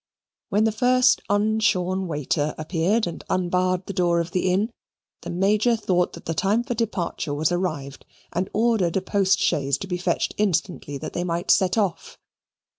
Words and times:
When 0.49 0.63
the 0.63 0.71
first 0.71 1.21
unshorn 1.29 2.07
waiter 2.07 2.55
appeared 2.57 3.05
and 3.05 3.23
unbarred 3.29 3.85
the 3.85 3.93
door 3.93 4.19
of 4.19 4.31
the 4.31 4.51
inn, 4.51 4.71
the 5.21 5.29
Major 5.29 5.75
thought 5.75 6.13
that 6.13 6.25
the 6.25 6.33
time 6.33 6.63
for 6.63 6.73
departure 6.73 7.35
was 7.35 7.51
arrived, 7.51 8.07
and 8.33 8.49
ordered 8.51 8.97
a 8.97 9.01
post 9.03 9.37
chaise 9.37 9.77
to 9.77 9.85
be 9.85 9.97
fetched 9.99 10.33
instantly, 10.39 10.97
that 10.97 11.13
they 11.13 11.23
might 11.23 11.51
set 11.51 11.77
off. 11.77 12.17